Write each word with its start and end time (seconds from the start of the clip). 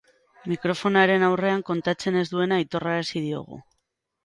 Mikrofonoaren 0.53 1.25
aurrean 1.27 1.61
kontatzen 1.69 2.19
ez 2.23 2.25
duena 2.33 2.59
aitorrarazi 2.65 3.25
diogu. 3.29 3.63